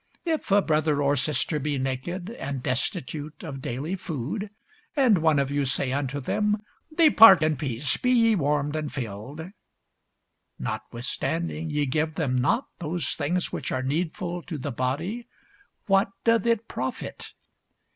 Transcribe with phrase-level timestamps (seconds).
[0.25, 4.49] If a brother or sister be naked, and destitute of daily food,
[4.95, 6.63] and one of you say unto them,
[6.95, 9.51] Depart in peace, be ye warmed and filled;
[10.57, 15.27] notwithstanding ye give them not those things which are needful to the body;
[15.85, 17.33] what doth it profit?